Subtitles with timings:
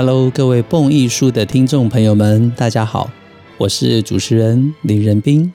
[0.00, 3.10] Hello，各位蹦艺术的听众朋友们，大家好，
[3.56, 5.52] 我是主持人林仁斌，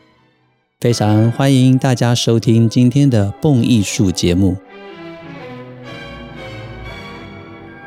[0.81, 4.57] 非常欢迎大家收听今天的蹦艺术节目。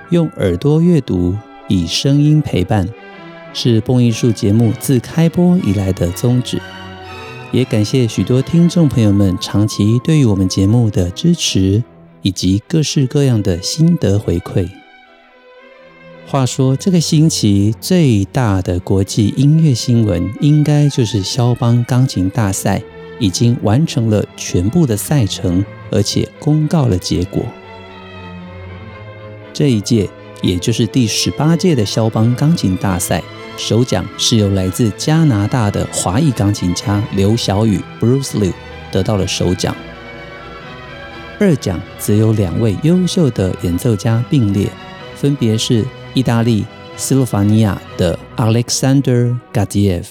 [0.09, 1.37] 用耳朵阅读，
[1.69, 2.89] 以声音陪伴，
[3.53, 6.59] 是蹦艺术节目自开播以来的宗旨。
[7.53, 11.85] 也感谢许多听众朋友们长期对于我们节目的支持，
[12.23, 14.67] 以及各式各样的心得回馈。
[16.29, 22.83] 话说，这个星期最大的国际音乐新闻，应该就是肖邦钢琴大赛
[23.21, 27.45] 已经完成了全部的赛程，而且公告了结果。
[29.53, 30.11] 这一届，
[30.43, 33.23] 也就是第十八届的肖邦钢琴大赛。
[33.57, 38.53] 首奖是由来自加拿大的华裔钢琴家刘晓宇 （Bruce Liu）
[38.91, 39.75] 得到了首奖，
[41.39, 44.69] 二奖则有两位优秀的演奏家并列，
[45.15, 46.65] 分别是意大利
[46.97, 50.07] 斯洛伐尼亚的 Alexander Gadzhiev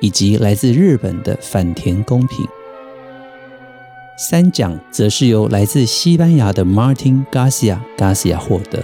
[0.00, 2.46] 以及来自日本的反田恭平。
[4.16, 8.82] 三奖则是由来自西班牙的 Martin Garcia Garcia 获得。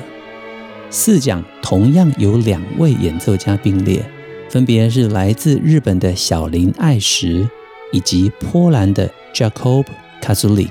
[0.90, 4.04] 四奖同样有两位演奏家并列，
[4.50, 7.48] 分别是来自日本的小林爱实
[7.90, 9.86] 以及波兰的 Jakub
[10.20, 10.68] Kazulik。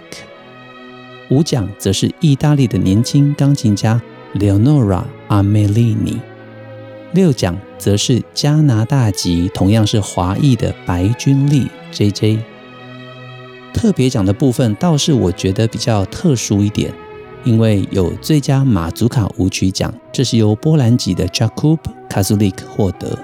[1.32, 4.00] 五奖则是意大利的年轻钢琴家
[4.34, 6.20] Leonora Amelini。
[7.14, 12.40] 六奖则是加拿大籍同样是华裔的白君丽 JJ。
[13.74, 16.94] 特别奖的部分倒是我觉得比较特殊一点。
[17.46, 21.78] 因为有最佳马祖卡舞曲奖，这是由波兰籍的 Jakub
[22.10, 23.18] Kazulik 获得；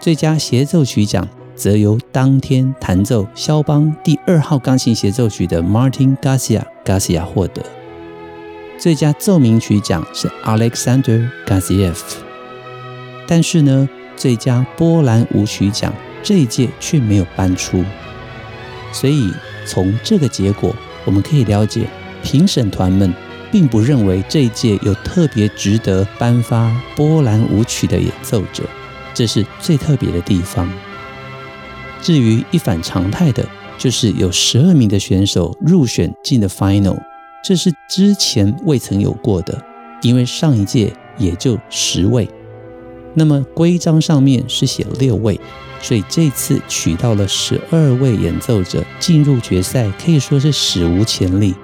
[0.00, 7.62] 最佳协奏曲奖则由当天弹奏肖邦第二号钢琴协奏曲的 Martin Garcia Garcia 获得；
[8.78, 11.98] 最佳奏鸣曲奖是 Alexander Gaziev，。
[13.26, 17.84] 但是呢，最佳波兰舞曲奖这一届却没有颁出，
[18.92, 19.32] 所以
[19.66, 20.74] 从这个结果
[21.04, 21.88] 我们可以了解
[22.22, 23.12] 评审团们。
[23.50, 28.62] 并不认为这一届有特别值得颁发波兰舞曲的演奏者，
[29.14, 30.70] 这是最特别的地方。
[32.02, 36.98] 至于一反常态的，就是有十二名的选手入选进了 final，
[37.42, 39.62] 这是之前未曾有过的，
[40.02, 42.28] 因为上一届也就十位。
[43.14, 45.40] 那么规章上面是写六位，
[45.80, 51.54] 所以这次取到了十二位演奏者进入决赛，可以说是史无前例。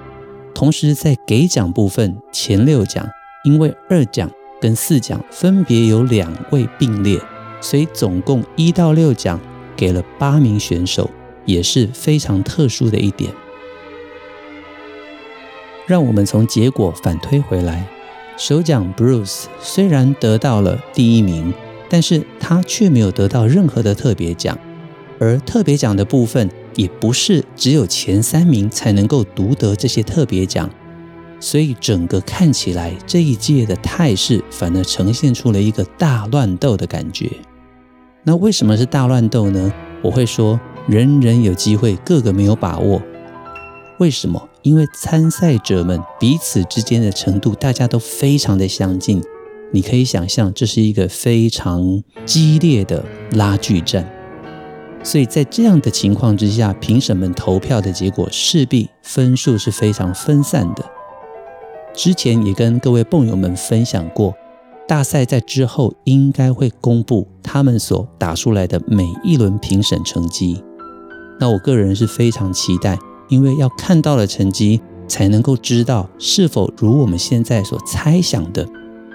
[0.53, 3.07] 同时，在给奖部分，前六奖
[3.43, 7.19] 因为二奖跟四奖分别有两位并列，
[7.61, 9.39] 所以总共一到六奖
[9.75, 11.09] 给了八名选手，
[11.45, 13.31] 也是非常特殊的一点。
[15.87, 17.87] 让我们从结果反推回来，
[18.37, 21.53] 首奖 Bruce 虽然得到了第一名，
[21.89, 24.57] 但是他却没有得到任何的特别奖，
[25.19, 26.49] 而特别奖的部分。
[26.77, 30.69] 也不是只有前三名才能够独得这些特别奖，
[31.39, 37.31] 所以整个看起来这一届的态势反而呈现出了一个大乱斗的感觉。
[38.23, 39.71] 那为什么是大乱斗呢？
[40.01, 43.01] 我会说人人有机会，个个没有把握。
[43.99, 44.49] 为什么？
[44.65, 49.21] 因为参赛者们彼此之间的程度大家都非常的相近，
[49.71, 54.11] 你可以想象这是一个非常激烈的拉锯战。
[55.03, 60.83] 所以在这样的情况之下，评审们投票的结果势必分数是非常分散的。
[61.93, 64.33] 之前也跟各位蹦友们分享过，
[64.87, 70.63] 大赛在之后应该会公布他们所打出来的每一轮评审成绩。
[71.39, 72.97] 那我个人是非常期待，
[73.29, 78.67] 因为要看到了成绩，才能够知道是否如我们现在所猜想的，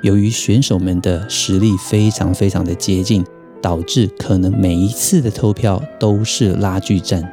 [0.03, 3.25] 由于选手们的实力非常非常的接近。
[3.63, 7.31] 导致可能每一次的投票都是拉锯战，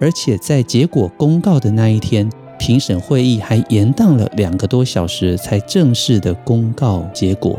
[0.00, 7.56] 而且在结果公告的那一天，评审会议还延宕了两个多小时才正式的公告结果。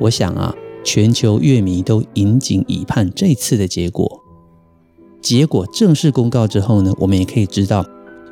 [0.00, 0.54] 我想啊，
[0.86, 4.22] 全球乐迷都引颈以盼这次的结果。
[5.20, 7.84] 结果正式公告之后呢，我们也可以知道，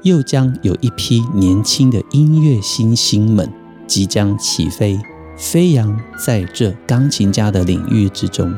[0.05, 3.53] 又将有一批年轻的音乐新星们
[3.89, 4.97] 即将起飞。
[5.37, 8.55] 飞扬在这钢琴家的领域之中。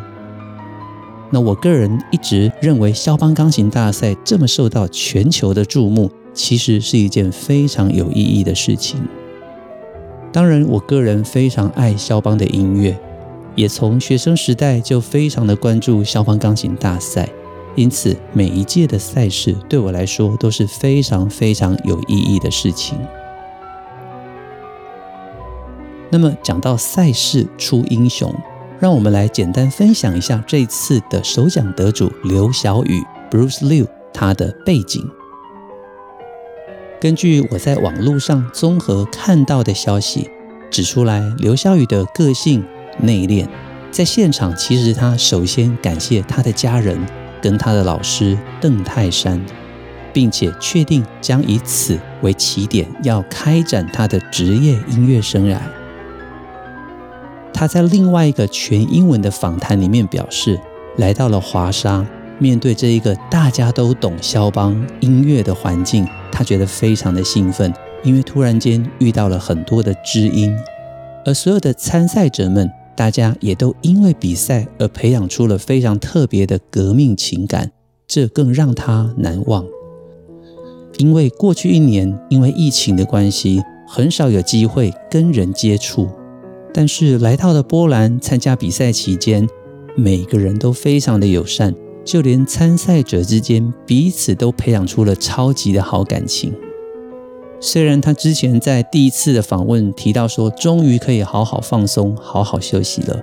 [1.30, 9.00] 那我个人一直认为，肖邦钢琴大赛这么受到全球的注目，其实是一件非常有意义的事情。
[10.30, 12.94] 当然，我个人非常爱肖邦的音乐，
[13.56, 17.28] 也从学生时代就非常的关注萧邦钢琴大赛，
[17.74, 22.98] 因此每一届的赛事对我来说都是非常非常有意义的事情。
[26.10, 28.32] 那么讲到赛事出英雄，
[28.78, 35.02] 让我们来简单分享一下这次的首奖得主刘晓宇 （Bruce Liu） 他的背景。
[37.00, 40.30] 根据我在网络上综合看到的消息
[40.70, 42.64] 指出来，刘晓宇的个性
[42.98, 43.46] 内敛，
[43.90, 46.98] 在现场其实他首先感谢他的家人
[47.40, 49.40] 跟他的老师邓泰山，
[50.12, 55.58] 并且确定将以此为起点，要开展他的职业音乐生涯。
[57.52, 60.60] 他在另外一个全英文的访谈里面表示，
[60.98, 62.04] 来到了华沙，
[62.38, 67.72] 面对这一个大家都懂肖邦音乐的环境，他觉得非常的兴奋，
[68.02, 70.54] 因为突然间遇到了很多的知音，
[71.24, 77.70] 而所有的参赛者们，大家也都因为比赛而培养出了非常特别的革命情感，
[78.08, 79.64] 这更让他难忘。
[80.98, 86.08] 因为过去一年因为疫情的关系，很少有机会跟人接触。
[86.72, 89.46] 但是来到了波兰参加比赛期间，
[89.94, 96.54] 每个人都非常的友善，就连参赛者之间彼此都培养出了超级的好感情。
[97.58, 103.20] 虽然他之前在第一次的访问提到说，终于可以好好放松、好好休息了，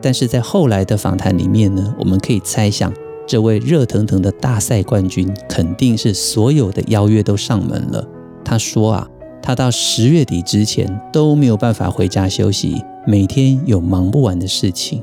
[0.00, 2.92] 但是在后来的访谈里面呢，我们可以猜想，
[3.26, 8.06] 这位热腾腾的大赛冠军肯定是所有的邀约都上门了。
[8.44, 9.08] 他说啊，
[9.42, 12.80] 他到十月底之前都没有办法回家休息。
[13.04, 15.02] 每天有忙不完的事情，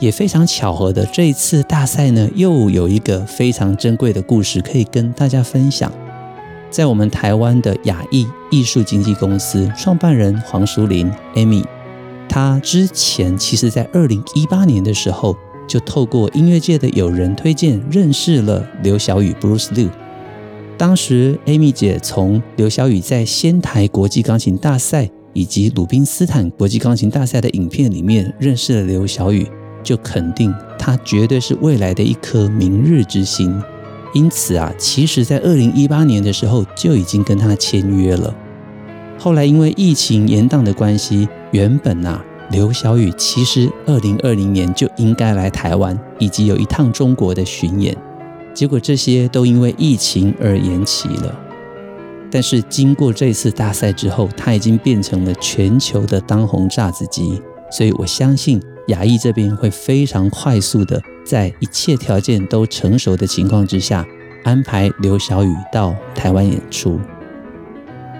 [0.00, 5.92] 也非常巧合的，这一次大赛呢，又有一个非常珍贵的故事可以跟大家分享。
[6.72, 11.62] 在我们台湾的雅艺艺术经纪公司创办人黄淑玲 Amy，
[12.28, 15.36] 她之前其实在二零一八年的时候，
[15.68, 19.90] 就透过音乐界的友人推荐认识了刘晓宇 Bruce Liu。
[20.76, 25.08] 当时 Amy 姐从刘晓宇在仙台国际钢琴大赛。
[25.34, 29.46] 以及鲁宾斯坦国际钢琴大赛的影片里面认识了刘晓宇，
[29.82, 33.58] 就肯定他绝对是未来的一颗明日之星。
[34.14, 38.34] 因此啊，其实在二零一八年的时候就已经跟他签约了。
[39.18, 47.96] 后来因为疫情延宕的关系，原本啊刘晓宇其实二零二零年就应该来台湾，以及有一趟中国的巡演，
[48.52, 51.38] 结果这些都因为疫情而延期了。
[52.30, 57.40] 但是经过这次大赛之后，他已经变成了全球的当红炸子鸡，
[57.72, 64.06] 所以我相信亚艺这边会非常快速的，在一切条件都成熟的情况之下，
[64.44, 67.00] 安排刘晓宇到台湾演出。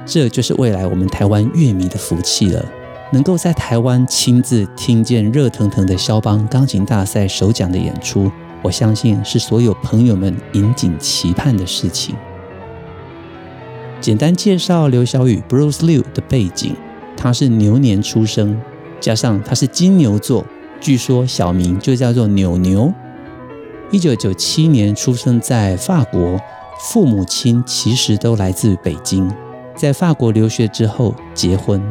[0.06, 2.64] 这就是未来我们台湾乐迷的福气了，
[3.12, 8.32] 能够在台湾亲自听见热腾腾的肖邦钢琴大赛首奖的演出，
[8.62, 12.16] 我相信是所有朋友们引颈期盼的事情。
[14.00, 16.74] 简单介绍刘晓宇 Bruce Liu 的背景，
[17.16, 18.60] 他是牛年出生，
[19.02, 20.46] 加上他是金牛座，
[20.80, 22.92] 据说小名就叫做牛牛。
[23.90, 26.40] 一九九七年出生在法国，
[26.88, 29.28] 父母亲其实都来自北京，
[29.74, 31.82] 在法国留学之后结婚。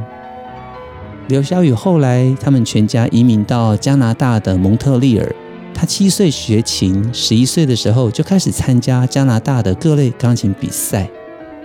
[1.28, 5.36] 刘晓宇后来他们全家移民到加拿大的蒙特利尔，
[5.74, 11.10] 他七岁学琴，十一岁的时候就开始参加加拿大的各类钢琴比赛。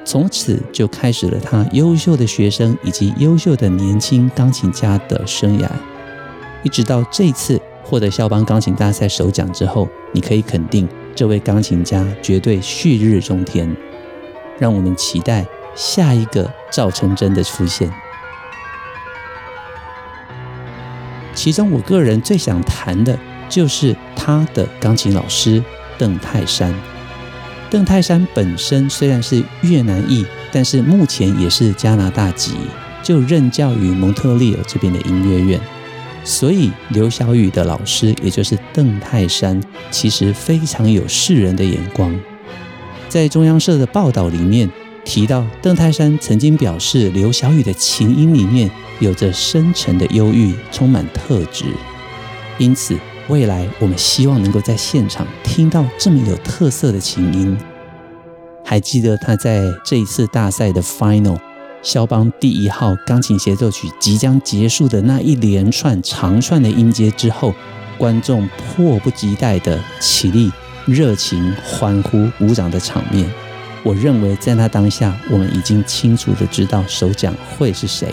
[0.07, 5.69] 从此就开始了他优秀的学生以及优秀的年轻钢琴家的生涯，
[6.63, 13.77] 一直到这次获得肖邦钢琴大赛首奖之后，你可以肯定这位钢琴家绝对旭日中天。
[14.61, 15.45] 让我们期待
[15.75, 17.93] 下一个赵成真的出现。
[21.35, 25.63] 其中我个人最想谈的就是他的钢琴老师
[25.99, 26.73] 邓泰山。
[27.69, 32.53] 邓泰山本身虽然是越南裔，但是目前也是加拿大籍，
[33.03, 35.61] 就任教于蒙特利尔这边的音乐院。
[36.23, 42.15] 所以刘晓宇的老师，也就是邓泰山，其实非常有世人的眼光。
[43.09, 44.71] 在中央社的报道里面
[45.05, 48.71] 提到，邓泰山曾经表示，刘晓宇的琴音里面
[49.01, 51.65] 有着深沉的忧郁，充满特质。
[52.59, 52.97] 因此，
[53.28, 57.59] 未来我们希望能够在现场听到这么有特色的琴音。
[58.64, 61.38] 还记得他在这一次大赛的 final，
[61.83, 67.52] 肖邦第一号钢琴协奏曲即将结束的那一连串长串的音阶之后，
[67.99, 70.50] 观众迫不及待的起立、
[70.85, 73.28] 热情欢呼、鼓掌的场面。
[73.83, 78.12] 我认为在那当下，我们已经清楚的知道首奖会是谁，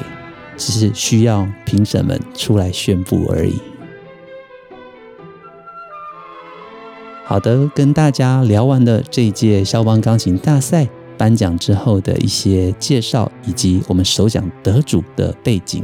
[0.57, 3.59] 只是需要评审们出来宣布而已。
[7.33, 10.87] 好的，跟大家聊完了这一届肖邦钢琴大赛
[11.17, 15.83] 颁奖之后的一些介绍，以及我们首奖得主的背景。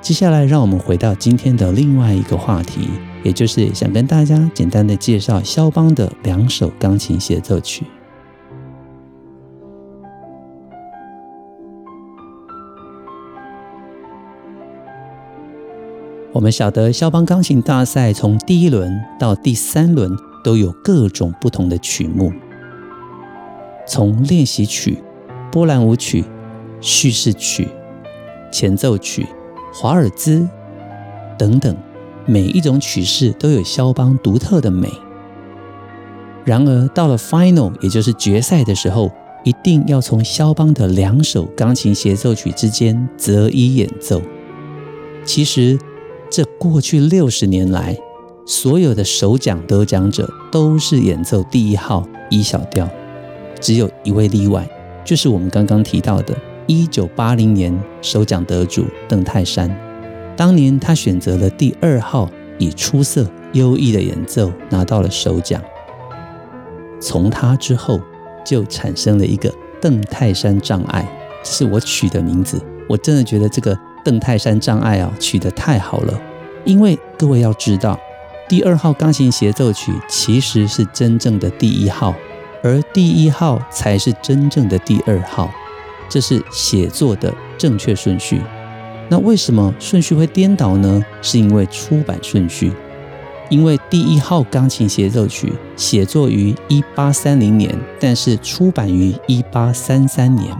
[0.00, 2.88] 接下来，让我们回到今天的另外一个话题，
[3.24, 7.84] 也就是想跟大家简单的介绍肖邦的两首钢琴协奏曲。
[16.32, 20.16] 我们晓得，肖邦钢琴大赛从第一轮到第三轮
[20.46, 22.32] 都有各种不同的曲目，
[23.84, 25.02] 从练习曲、
[25.50, 26.24] 波兰舞曲、
[26.80, 27.66] 叙事曲、
[28.52, 29.26] 前奏曲。
[29.74, 30.48] 华尔兹
[31.36, 31.76] 等等，
[32.26, 34.88] 每一种曲式都有肖邦独特的美。
[36.44, 39.10] 然而，到了 final，也就是决赛的时候，
[39.42, 44.22] 一定要从肖邦的两首钢琴协奏曲之间择一演奏。
[45.24, 45.76] 其实，
[46.30, 47.98] 这过去六十年来，
[48.48, 52.88] 所有的首奖得奖者都是演奏第一号 E 小调，
[53.60, 54.64] 只有一位例外，
[55.04, 56.32] 就是我们刚刚提到的。
[56.68, 59.68] 一九八零年首奖得主邓泰山，
[60.36, 65.60] 当年他选择了第二号，以出色优异的演奏拿到了首奖。
[67.00, 68.00] 从他之后，
[68.44, 71.08] 就产生了一个邓泰山障碍，
[71.42, 72.60] 是我取的名字。
[72.88, 76.20] 我真的觉得这个邓泰山障碍啊，取得太好了。
[76.64, 77.96] 因为各位要知道，
[78.48, 82.14] 第二号钢琴协奏曲其实是真正的第一号，
[82.62, 85.50] 而第一号才是真正的第二号。
[86.08, 88.40] 这是写作的正确顺序。
[89.08, 91.04] 那为什么顺序会颠倒呢？
[91.20, 92.72] 是因为出版顺序。
[93.48, 100.52] 因为第一号钢琴协奏曲写作于一八三零年，但是出版于一八三三年；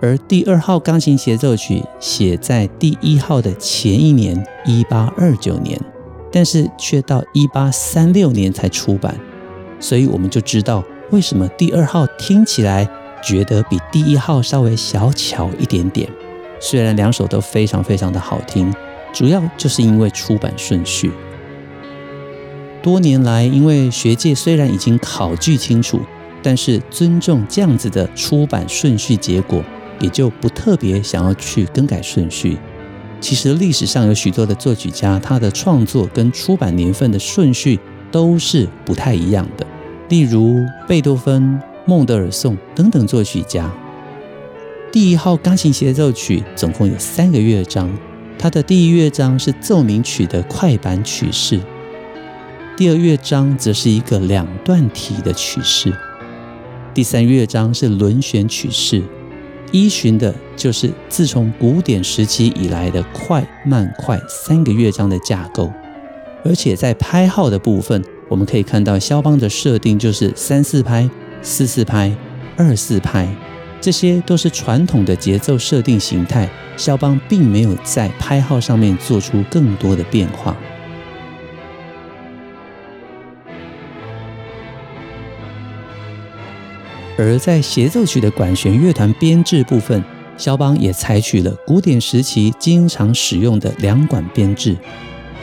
[0.00, 5.80] 而第二号钢琴协奏曲写在第一号的前一年，一八二九年，
[6.30, 9.14] 但是却到一八三六年才出版。
[9.78, 12.88] 所以我们就知道为什么第二号听起来。
[13.22, 16.08] 觉得比第一号稍微小巧一点点，
[16.58, 18.74] 虽然两首都非常非常的好听，
[19.12, 21.12] 主要就是因为出版顺序。
[22.82, 26.00] 多年来，因为学界虽然已经考据清楚，
[26.42, 29.62] 但是尊重这样子的出版顺序结果，
[30.00, 32.56] 也就不特别想要去更改顺序。
[33.20, 37.78] 其实历史上有许多的作曲家，他的创作跟出版年份的顺序
[38.10, 39.66] 都是不太一样的，
[40.08, 41.60] 例如贝多芬。
[41.86, 43.68] 孟德尔颂等等作曲家，
[44.92, 47.90] 第一号钢琴协奏曲总共有三个乐章，
[48.38, 51.58] 它的第一乐章是奏鸣曲的快板曲式，
[52.76, 55.92] 第二乐章则是一个两段体的曲式，
[56.94, 59.02] 第三乐章是轮旋曲式，
[59.72, 65.72] 依循的就是自从古典时期以来的快慢快三个乐章的架构，
[66.44, 71.08] 而且在拍号的部分，我们可以看到肖邦的设定就是三四拍。
[71.42, 72.14] 四四拍、
[72.54, 73.26] 二四拍，
[73.80, 76.46] 这些都是传统的节奏设定形态。
[76.76, 80.54] 肖邦并没有在拍号上面做出更多的变化。
[87.20, 90.02] 而在协奏曲的管弦乐团编制部分，
[90.38, 94.74] 肖邦也采取了古典时期经常使用的两管编制，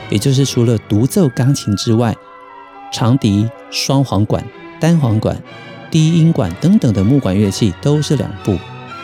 [0.10, 2.16] 也就是除了独奏钢琴之外，
[2.92, 4.44] 长笛、双簧管、
[4.80, 5.40] 单簧管。
[5.90, 8.58] 低音管等等的木管乐器都是两部，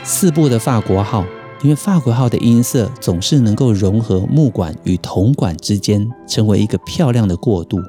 [0.03, 1.23] 四部的法国号，
[1.61, 7.79] 因为法国号的音色总是能够融合木管与铜管之间，成为一个漂亮的过渡。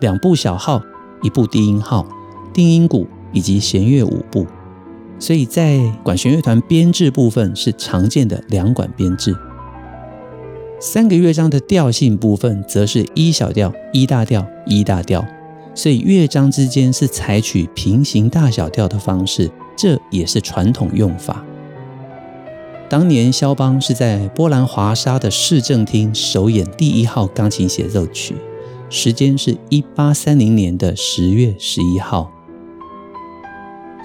[0.00, 0.80] 两部小号，
[1.22, 2.06] 一部低音号，
[2.54, 4.46] 定音鼓以及弦乐五部，
[5.18, 9.36] 所以在管弦乐团编制部分是常见的两管编制。
[10.80, 15.26] 三个乐章的调性部分则是 E 小调、E 大调、E 大调。
[15.74, 21.44] 所以乐章之间是采取平行大小调的方式，这也是传统用法。
[22.88, 28.34] 当年肖邦是在波兰华沙的市政厅首演第一号钢琴协奏曲，
[28.88, 32.32] 时间是一八三零年的十月十一号。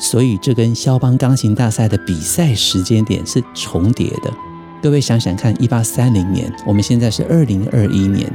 [0.01, 4.33] 所以这跟肖邦钢琴大赛的比赛时间点是重叠的。
[4.81, 8.29] 各位想想看，一八三零年，我们现在是二零二一年，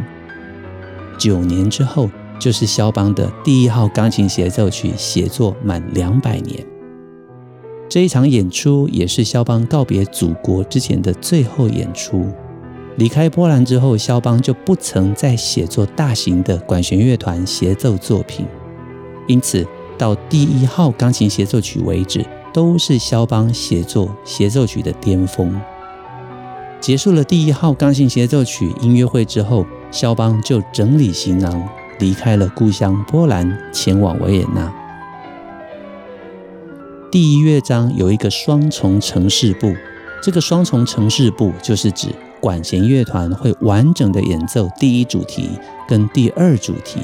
[1.19, 2.09] 九年之后。
[2.39, 6.63] 就是肖邦的第一号钢琴协奏曲写作满两百年，
[7.89, 12.27] 这一场演出也是肖邦告别祖国之前的最后演出。
[12.99, 18.45] 离开波兰之后，肖邦就不曾再写作大型的管弦乐团协奏作品，
[19.27, 19.67] 因此
[19.99, 25.61] 到第一号钢琴协奏曲为止，都是肖邦写作协奏曲的巅峰。
[26.81, 31.69] 结束了第一号钢琴协奏曲音乐会之后，肖邦就整理行囊。
[31.99, 34.71] 离开了故乡波兰，前往维也纳。
[37.11, 39.75] 第一乐章有一个双重呈示部，
[40.23, 45.49] 这个双重呈示部就是指管弦乐团会完整的演奏第一主题
[45.89, 47.01] 跟第二主题，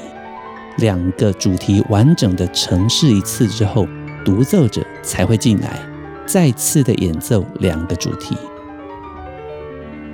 [0.79, 3.87] 两个主题完整的呈示一次之后，
[4.25, 5.81] 独奏者才会进来，
[6.27, 8.37] 再次的演奏两个主题。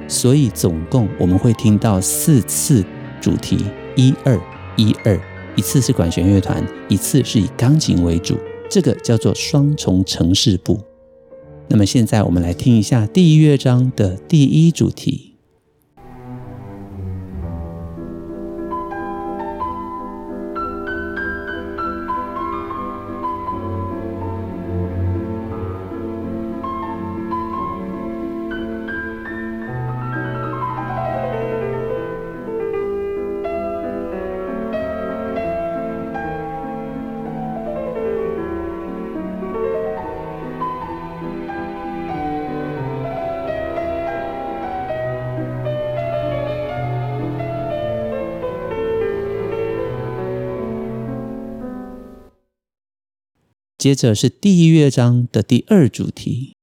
[0.09, 2.85] 所以总共我们会听到四次
[3.21, 4.41] 主题，一二
[4.77, 5.21] 一二，
[5.55, 8.37] 一次是管弦乐团，一次是以钢琴为主。
[8.71, 10.81] 这个叫做双重呈示部。
[11.69, 15.35] 那么现在我们来听一下第一乐章的第一主题。
[53.79, 56.58] 接着是第一乐章的第二主题。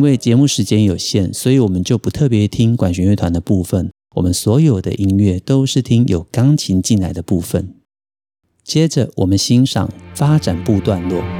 [0.00, 3.90] 因为节目时间有限，所以我们就不特别听管弦乐团的部分。
[4.16, 7.74] 我们所有的音乐都是听有钢琴进来的部分。
[8.64, 11.39] 接着，我们欣赏发展部段落。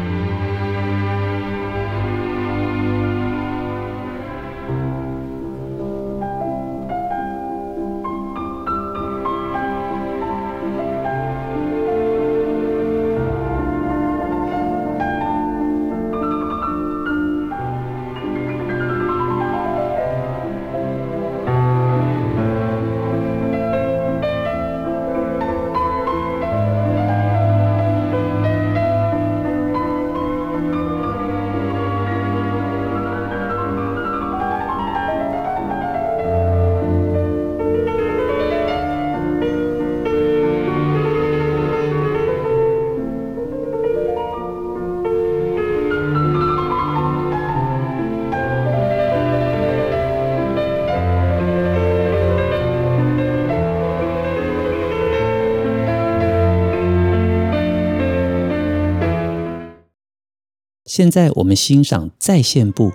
[60.90, 62.90] 现在我们欣赏在线部。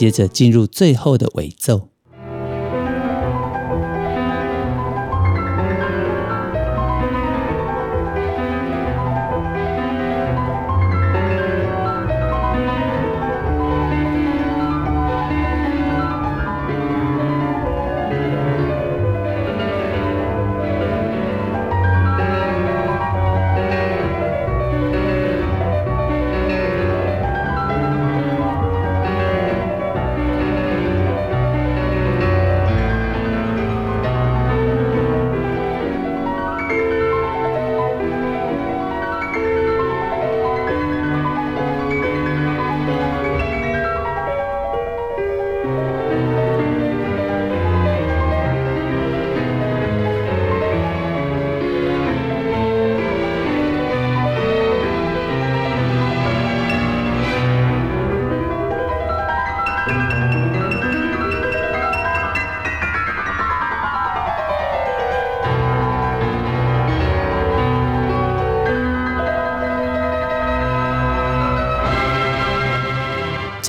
[0.00, 1.89] 接着进入最后的尾奏。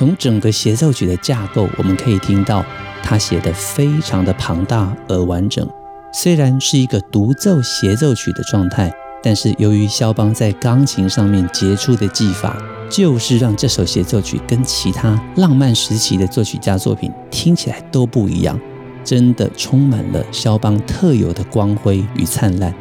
[0.02, 2.66] 从整个协奏曲的架构，我们可以听到
[3.04, 5.64] 他写得非常的庞大而完整。
[6.12, 12.56] 虽然是一个独奏协奏曲的状态，但是由于肖邦在钢琴上面杰出的技法，
[12.90, 18.58] 就是让这首协奏曲跟其他浪漫时期的作曲家作品听起来都不一样，
[19.04, 22.74] 真的充满了肖邦特有的光辉与灿烂。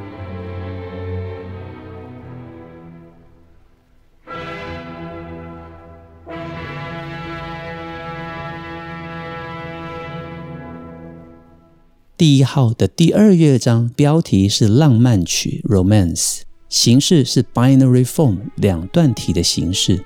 [12.22, 20.06] 第一号的第二乐章标题是浪漫曲 （Romance），形式是 binary form 两段体的形式。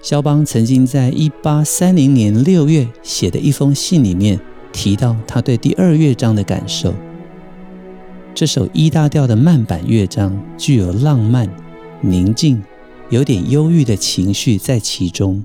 [0.00, 4.38] 肖邦曾经在一八三零年六月写的一封信里面
[4.72, 6.94] 提到他对第二乐章的感受。
[8.36, 11.52] 这首 E 大调的慢板乐章具有浪漫、
[12.00, 12.62] 宁静、
[13.10, 15.44] 有点忧郁的情绪在其中，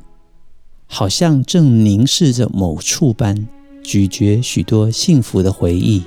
[0.85, 3.47] 好像正凝视着某处般。
[3.83, 6.03] 咀嚼许多幸福的回忆，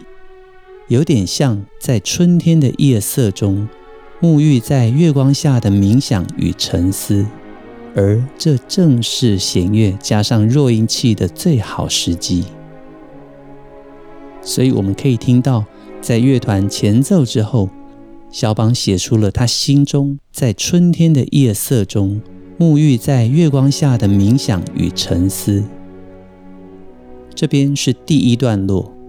[0.88, 3.68] 有点像在春天的夜色中
[4.20, 7.26] 沐浴在月光下的冥想与沉思，
[7.94, 12.44] 而这正是弦乐加上弱音器的最好时机。
[14.40, 15.64] 所以我们可以听到，
[16.00, 17.68] 在乐团前奏之后，
[18.30, 22.20] 肖邦写出了他心中在春天的夜色中
[22.58, 25.64] 沐浴在月光下的冥想与沉思。
[27.34, 29.01] 这边是第一段落。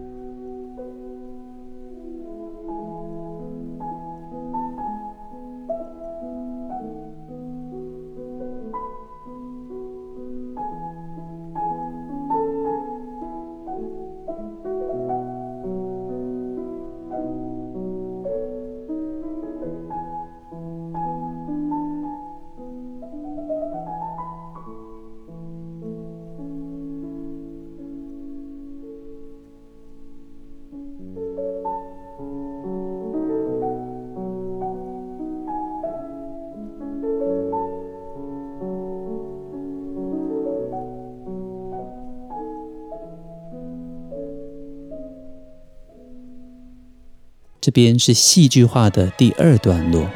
[47.74, 50.08] 边是戏剧化的第二段落。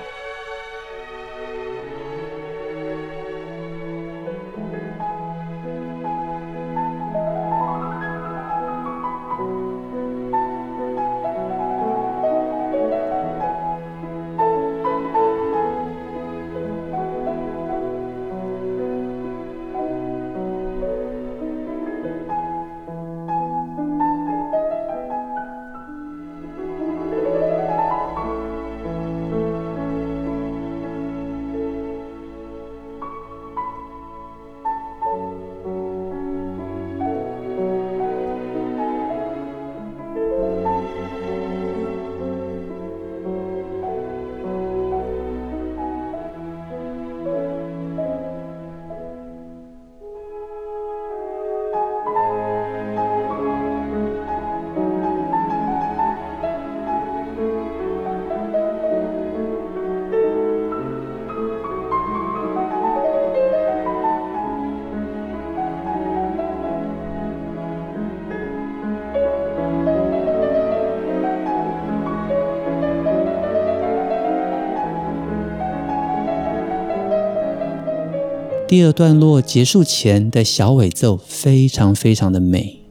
[78.67, 82.81] 第二段落结束前的小尾奏非常非常的美。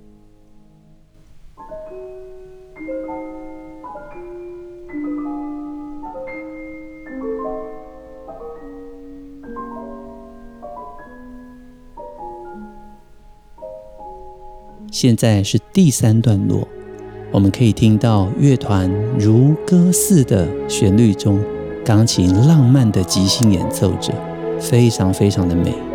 [14.90, 16.66] 现在是第三段落，
[17.30, 21.38] 我们可以听到乐团如歌似的旋律中，
[21.84, 24.35] 钢琴浪漫的即兴演奏着。
[24.60, 25.85] 非常非常的美。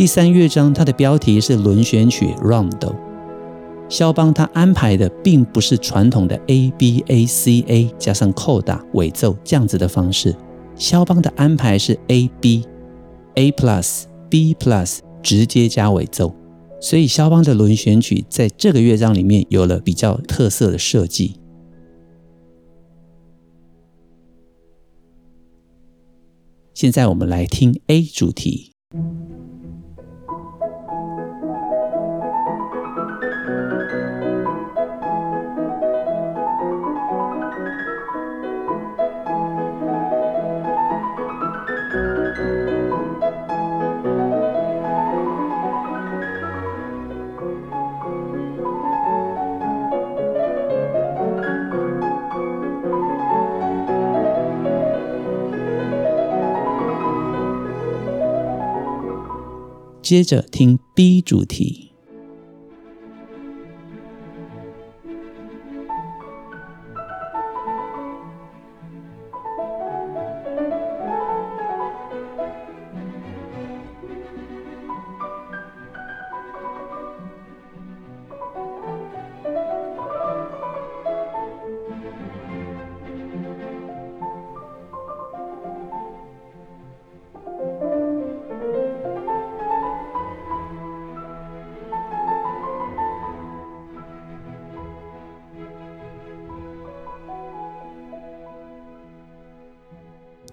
[0.00, 2.96] 第三乐章它的标题是轮旋曲 Rondo。
[3.90, 10.34] 肖邦他安排的并不是传统的 A B A C A 加上扣打尾奏这样子的方式，
[10.74, 12.64] 肖邦的安排是 A B
[13.34, 16.34] A plus B plus 直接加尾奏。
[16.80, 21.34] 所以，肖邦的轮旋曲在这个乐章里面有了比较特色的设计。
[26.72, 28.72] 现在我们来听 A 主题。
[60.10, 61.89] 接着听 B 主题。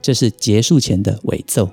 [0.07, 1.69] 这是结束前的尾奏。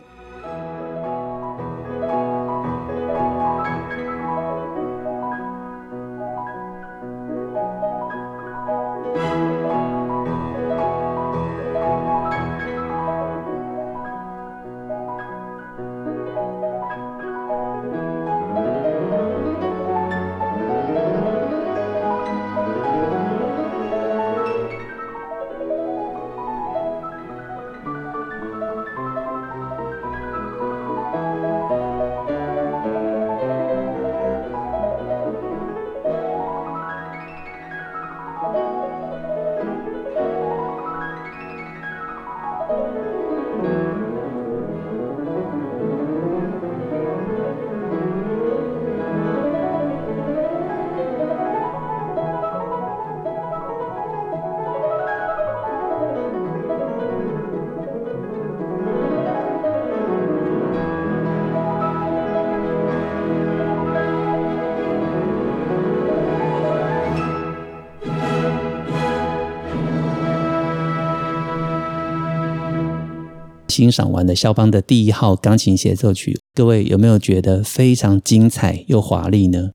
[73.74, 79.72] 欣赏完了肖邦的第一号钢琴协奏曲，各位有没有觉得非常精彩又华丽呢？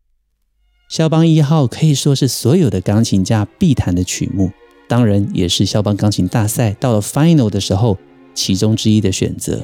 [0.90, 4.52] 肖邦一号可以说是所有的钢琴家必弹的曲目，
[4.88, 7.98] 当然也是肖邦钢琴大赛到了 final 的时候
[8.34, 9.60] 其中之一的选择。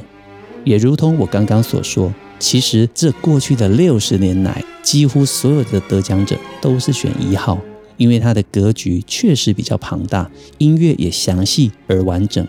[0.66, 7.58] 也如同我刚刚所说，其实这过去的六十年来，几乎所有的得奖者都是选一号，
[7.96, 12.46] 因为它的格局确实比较庞大，音乐也详细而完整。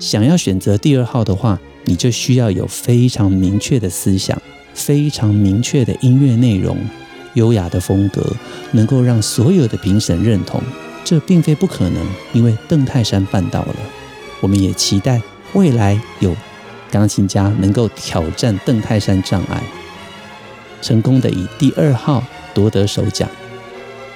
[0.00, 4.40] 想要选择第二号的话，你就需要有非常明确的思想，
[4.72, 6.78] 非常明确的音乐内容，
[7.34, 8.34] 优雅的风格，
[8.72, 10.60] 能够让所有的评审认同。
[11.04, 13.76] 这并非不可能，因为邓泰山办到了。
[14.40, 15.20] 我们也期待
[15.52, 16.34] 未来有
[16.90, 19.62] 钢琴家能够挑战邓泰山障碍，
[20.80, 23.28] 成功的以第二号夺得首奖。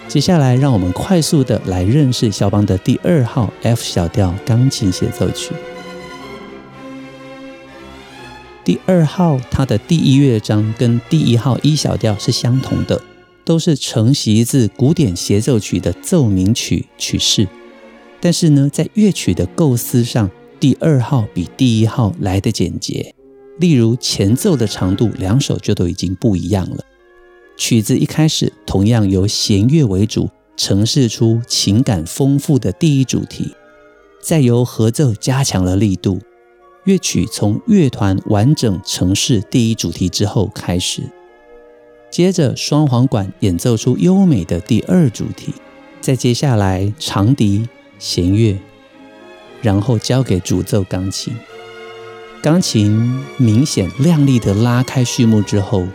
[0.07, 5.53] 接下来，让我们快速的来认识肖邦的第二号 F 小调钢琴协奏曲。
[8.65, 13.03] 第二号，它的第一乐章跟第一号 E 小调是相同的，
[13.45, 17.49] 都是承袭自古典协奏曲的奏鸣曲曲式。
[18.21, 23.13] 但是呢，在乐曲的构思上，第二号比第一号来得简洁。
[23.59, 26.85] 例如前奏的长度，两首就都已经不一样了。
[27.57, 33.55] 曲子一开始同样由弦乐为主，呈现出情感丰富的第一主题，
[34.21, 36.19] 再由合奏加强了力度。
[36.85, 41.03] 乐曲从乐团完整呈现第一主题之后开始，
[42.11, 45.55] 接着双簧管演奏出优美的第二主题，
[46.01, 47.67] 再接下来长笛、
[47.99, 48.59] 弦乐，
[49.63, 51.33] 然后交给主奏钢琴。
[52.43, 55.87] 钢琴明显亮丽的拉开序幕之后，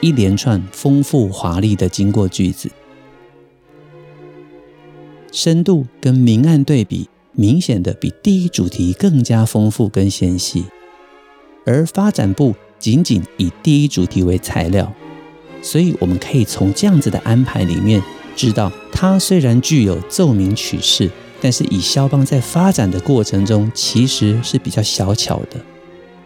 [0.00, 2.70] 一连串丰富华丽的经过句子，
[5.32, 7.08] 深度跟明暗对比。
[7.32, 10.64] 明显的比第一主题更加丰富跟纤细，
[11.64, 14.92] 而发展部仅仅以第一主题为材料，
[15.62, 18.02] 所以我们可以从这样子的安排里面
[18.34, 21.08] 知道，它虽然具有奏鸣曲式，
[21.40, 25.60] 但是以肖邦在发展的过程中其实是比较小巧的。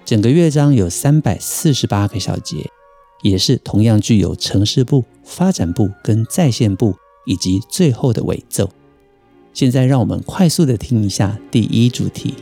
[0.06, 2.70] 整个乐章有三百四十八个小节，
[3.22, 8.68] 也是同样具有城市部、发展部跟在线部，以及最后的尾奏。
[9.54, 12.34] 现在让我们快速的听一下第一主题。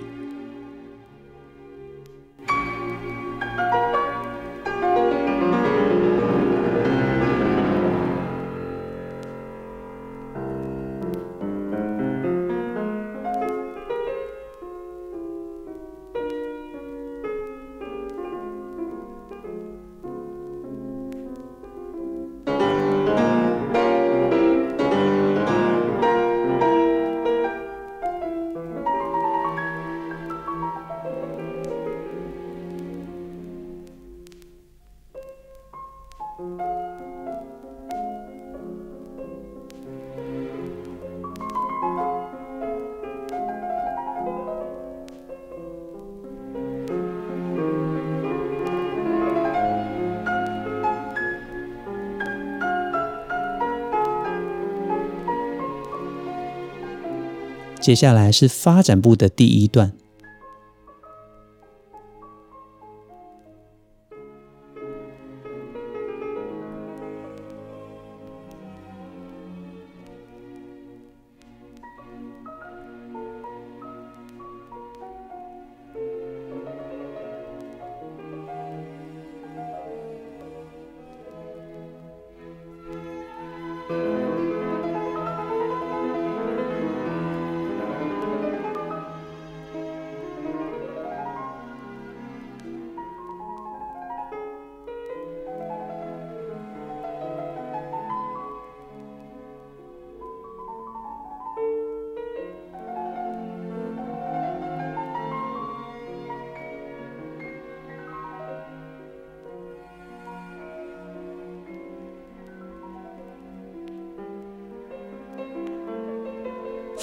[57.81, 59.93] 接下来是发展部的第一段。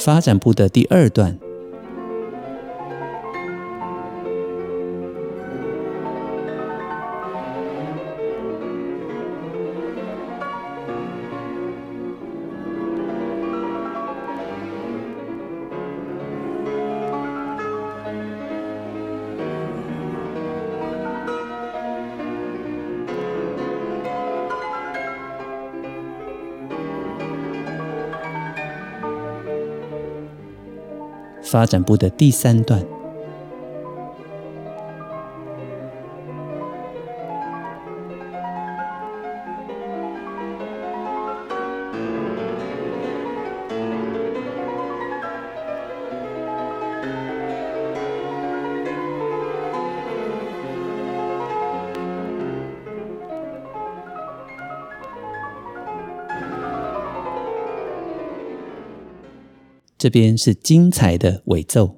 [0.08, 1.47] 发展部的第二段。
[31.48, 32.97] 发展部的第三段。
[60.08, 61.98] 这边是精彩的尾奏。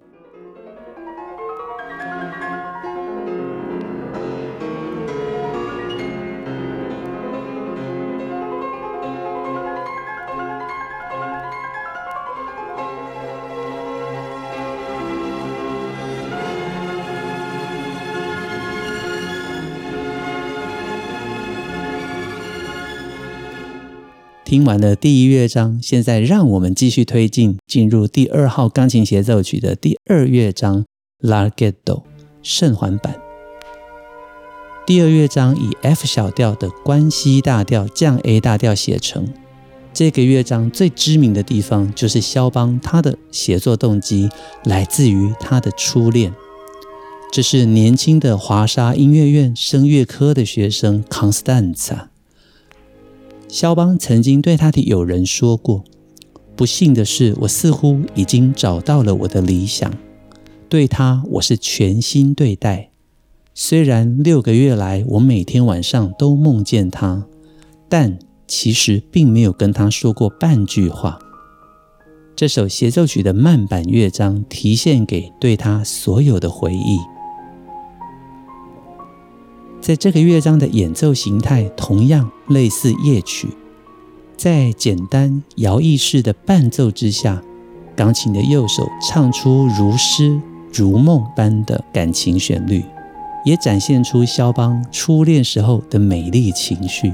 [24.50, 30.86] 听完了第一乐章，现在让我们继续推进，进入第二号钢琴协奏曲的第二乐章
[31.22, 32.02] Larghetto
[32.42, 33.16] 圣环版。
[34.88, 39.28] 第二乐章以 F 小调的关西大调降 A 大调写成。
[39.94, 44.30] 这个乐章最知名的地方就是肖邦他的写作动机
[44.64, 46.34] 来自于他的初恋，
[47.32, 52.08] 这是年轻的华沙音乐院声乐科的学生 Constanza。
[53.50, 55.84] 肖邦曾经对他的友人说过
[56.56, 59.92] ：“不幸的是，我似乎已经找到了我的理想，
[60.70, 62.92] 对他我是全心对待。
[63.56, 67.26] 虽然六个月来我每天晚上都梦见他，
[67.90, 71.18] 但其实并没有跟他说过半句话。”
[72.38, 77.00] 这首协奏曲的慢板乐章提献给对他所有的回忆。
[79.90, 83.48] 在这个乐章的演奏形态同样类似夜曲，
[84.38, 87.42] 在简单摇曳式的伴奏之下，
[87.96, 90.40] 钢琴的右手唱出如诗
[90.72, 92.86] 如梦般的感情旋律，
[93.44, 97.12] 也展现出肖邦初恋时候的美丽情绪。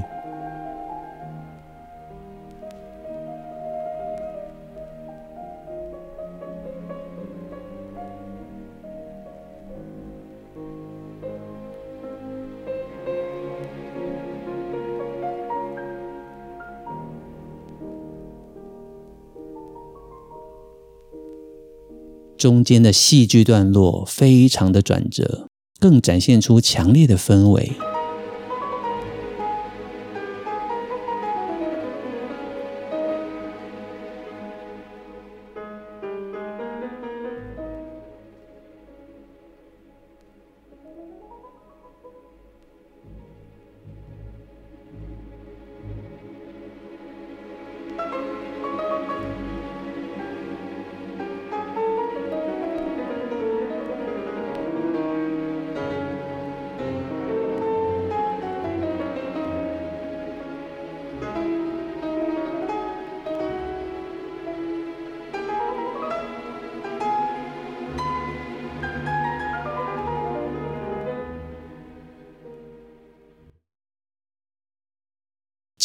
[22.38, 25.48] 中间的戏剧段落非常的转折，
[25.80, 27.72] 更展现出强烈的氛围。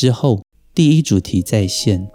[0.02, 0.42] 之后，
[0.74, 2.10] 第一主题再现。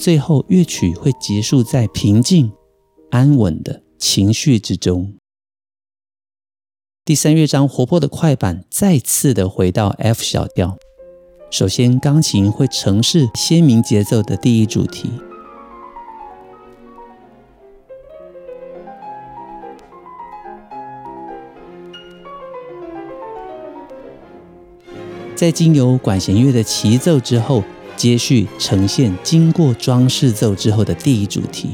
[0.00, 2.50] 最后，乐曲会结束在平静、
[3.10, 5.12] 安稳的情绪之中。
[7.04, 10.78] 第三乐章活泼的快板再次的回到 F 小调。
[11.50, 15.10] 首先，钢琴会承饰鲜明节奏的第一主题，
[25.34, 27.62] 在经由管弦乐的齐奏之后。
[28.00, 31.72] 接续呈现经过装饰奏之后的第一主题。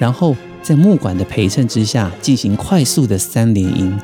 [0.00, 3.94] 然后在木管的陪衬之下，进行快速的三连音。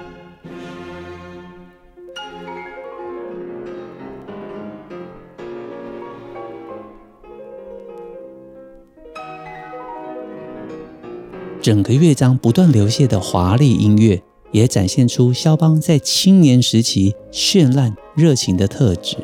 [11.62, 14.22] 整个乐章不断流泻的华丽音乐，
[14.52, 19.16] 也展现出肖邦在青年时期绚烂热情的特质。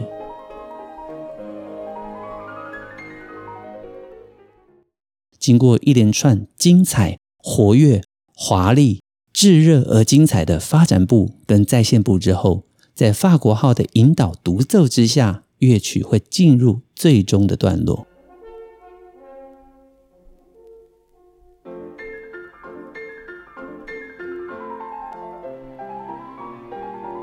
[5.43, 8.01] 经过一连串精彩、活跃、
[8.33, 12.63] 华丽、炙热而精彩的发展部跟再现部之后，
[12.95, 18.07] 在法国号的引导独奏之下，乐曲会进入最终的段落。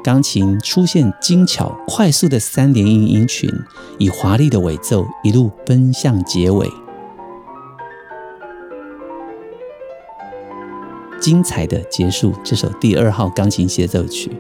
[0.04, 3.50] 钢琴出现精巧、快速的三连音音群，
[3.98, 6.70] 以华丽的尾奏一路奔向结尾。
[11.20, 14.32] 精彩的结束这首第二号钢琴协奏曲。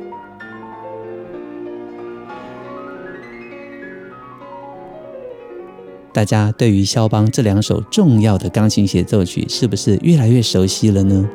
[6.11, 11.29] 大家对于肖邦这两首重要的钢琴协奏曲是不是越来越熟悉了呢？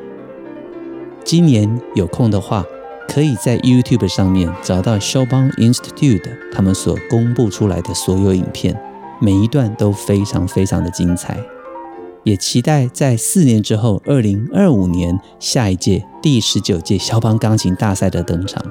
[1.23, 2.63] 今年有空的话，
[3.07, 8.79] 可以在 YouTube 上面找到肖邦 Institute 他们所公布出来的所有影片，
[9.19, 11.39] 每一段都非常非常的精彩。
[12.25, 18.61] 也期待在四年之后，二零二五年下一届第十九届肖邦钢琴大赛的登场。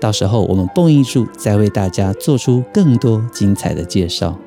[0.00, 4.38] 到时候我们蹦艺术再为大家做出更多精彩的介绍。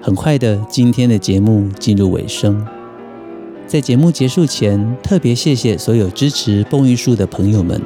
[0.00, 2.66] 很快的，今天的节目进入尾声。
[3.64, 7.80] 在节目结束前，特别谢谢所有支持蹦艺术的朋友们，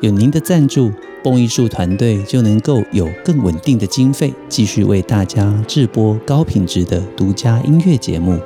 [0.00, 0.92] 有您的赞助，
[1.22, 8.40] 蹦艺术团队就能够有更稳定的经费，继续为大家制播高品质的独家音乐节目。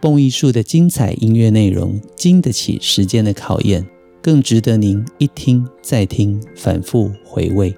[0.00, 3.86] 蹦艺术的精彩音乐内容经得起时间的考验，
[4.22, 7.74] 更值得您一听再听，反复回味。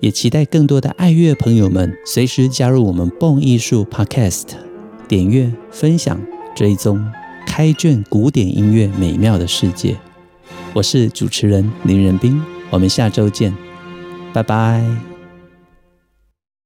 [0.00, 4.44] 也期待更多的爱乐朋友们随时加入我们蹦艺术 Podcast，
[5.08, 6.20] 点阅、分享、
[6.54, 7.04] 追踪，
[7.44, 9.96] 开卷古典音乐美妙的世界。
[10.74, 12.40] 我是主持人林仁斌，
[12.70, 13.52] 我们下周见，
[14.32, 15.17] 拜拜。